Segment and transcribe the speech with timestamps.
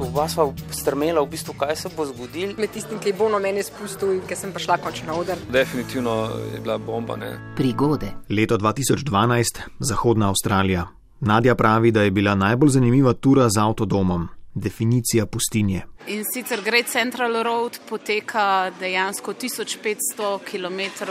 [0.00, 2.54] Oba sva strmela, v bistvu, kaj se bo zgodilo.
[2.58, 5.38] Med tistim, ki je bolno meni spustil in ki sem prišla končno na oder.
[5.52, 6.14] Definitivno
[6.54, 7.16] je bila bomba.
[7.16, 7.34] Ne?
[7.56, 8.12] Prigode.
[8.28, 10.86] Leto 2012, Zahodna Avstralija.
[11.20, 14.28] Nadja pravi, da je bila najbolj zanimiva tura z avtodomom.
[14.54, 15.82] Definicija pustinje.
[16.06, 21.04] In sicer Great Central Road poteka dejansko 1500 km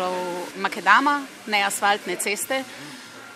[0.62, 2.64] makedama, ne asfaltne ceste.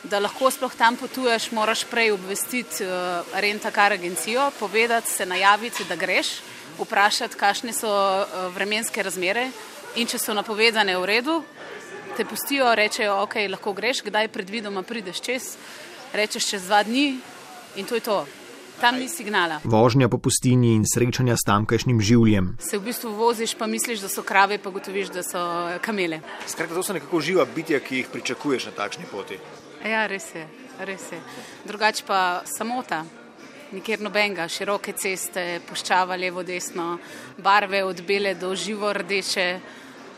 [0.04, 5.96] Da lahko sploh tam potuješ, moraš prej obvestiti uh, rentakar agencijo, povedati, se najaviti, da
[5.96, 6.42] greš,
[6.80, 9.48] vprašati, kakšne so uh, vremenske razmere
[9.96, 11.40] in če so napovedane v redu,
[12.18, 15.52] te pustijo, rečejo, ok, lahko greš, kdaj predvidoma prideš čez,
[16.14, 17.20] rečeš čez dva dni
[17.76, 18.43] in to je to.
[18.82, 19.60] Tam ni signala.
[19.64, 22.50] Vožnja po pustinji in srečanja s tamkajšnjim življem.
[22.60, 25.42] Se v bistvu voziš, pa misliš, da so krave, pa gotoviš, da so
[25.82, 26.22] kamele.
[26.48, 29.40] Skratka, to so nekako živa bitja, ki jih pričakuješ na takšni poti.
[29.84, 30.48] Ja, res je,
[30.88, 31.20] res je.
[31.68, 33.04] Drugače pa samota.
[33.74, 37.00] Nikjer nobenega, široke ceste, puščava levo, desno,
[37.42, 39.48] barve od bele do živo rdeče,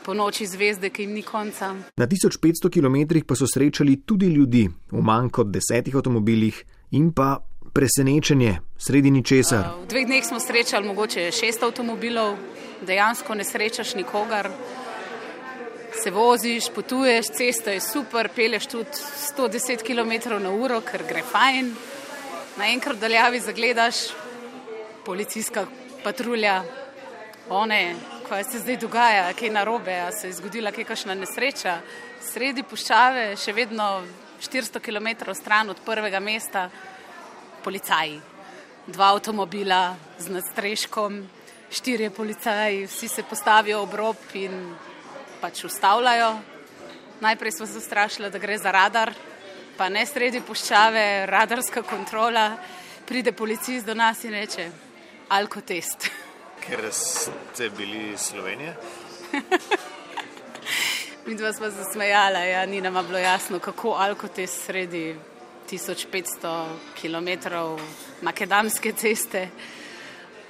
[0.06, 1.72] po noči zvezde, ki jim ni konca.
[1.98, 6.62] Na 1500 km pa so srečali tudi ljudi v manj kot desetih avtomobilih
[6.92, 7.40] in pa
[7.76, 9.84] presenečenje sredi ničesar.
[9.84, 12.38] V dveh dneh smo srečali mogoče šest avtomobilov,
[12.88, 14.50] dejansko ne srečaš nikogar
[16.04, 18.90] se voziš, potuješ, cesta je super, peleš tudi
[19.38, 21.72] 110 km na uro, ker gre fajn.
[22.58, 23.96] Naenkrat daljavi zagledaš,
[25.06, 25.66] policijska
[26.04, 26.64] patrulja,
[27.50, 27.96] one,
[28.30, 31.80] kaj se zdaj dogaja, kaj narobe, a se je zgodila kakšna nesreča.
[32.22, 34.04] Sredi puščave, še vedno
[34.42, 36.70] 400 km stran od prvega mesta,
[37.66, 38.22] policaji.
[38.88, 41.24] Dva avtomobila z nadstrežkom,
[41.74, 44.76] štirje policaji, vsi se postavijo ob rob in
[45.42, 46.36] pač ustavljajo.
[47.26, 49.14] Najprej smo se strašili, da gre za radar,
[49.78, 52.52] pa ne sredi puščave, radarska kontrola.
[53.06, 54.70] Pride policist do nas in reče:
[55.30, 56.10] Alkotest.
[56.66, 58.76] Ker ste bili iz Slovenije?
[61.26, 65.16] Mi dva smo se smejala, ja, ni nam bilo jasno, kako alkotest sredi
[65.72, 66.54] 1500
[67.02, 67.30] km
[68.22, 69.50] makedamske ceste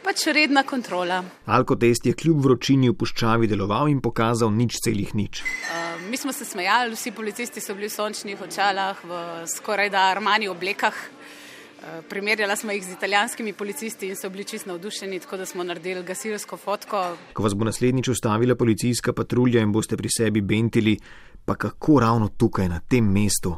[0.05, 1.23] pač redna kontrola.
[1.45, 5.41] Alkotest je kljub vročini v puščavi deloval in pokazal nič celih nič.
[5.41, 10.09] Uh, mi smo se smejali, vsi policisti so bili v sončnih očalah, v skoraj da
[10.11, 10.93] armani oblekah.
[12.09, 16.01] Primerjala smo jih z italijanskimi policisti in so bili čisto navdušeni, tako da smo naredili
[16.03, 17.01] gasilsko fotko.
[17.33, 20.95] Ko vas bo naslednjič ustavila policijska patrulja in boste pri sebi bentili,
[21.45, 23.53] pa kako ravno tukaj, na tem mestu,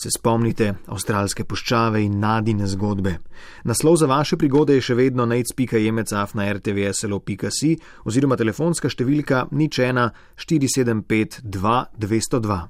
[0.00, 3.18] Se spomnite avstralske puščave in nadine zgodbe?
[3.68, 7.74] Naslov za vaše prigode je še vedno najc.jemecaf na rtvslo.si
[8.08, 10.08] oziroma telefonska številka nič ena
[10.40, 12.60] 475 202.